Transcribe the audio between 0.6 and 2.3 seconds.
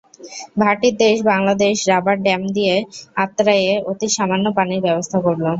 ভাটির দেশ বাংলাদেশ রাবার